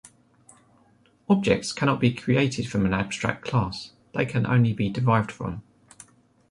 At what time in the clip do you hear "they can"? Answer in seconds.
4.15-4.47